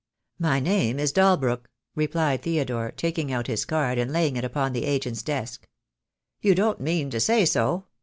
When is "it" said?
4.35-4.43